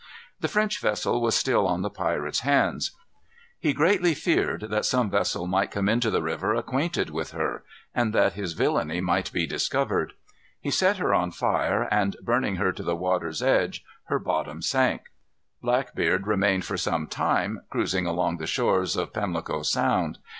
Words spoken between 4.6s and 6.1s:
that some vessel might come into